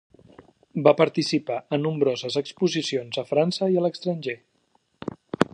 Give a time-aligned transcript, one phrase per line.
[0.87, 4.39] Va participar a nombroses exposicions a França i a l'estranger.